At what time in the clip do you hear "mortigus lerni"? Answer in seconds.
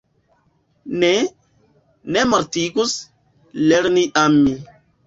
2.33-4.11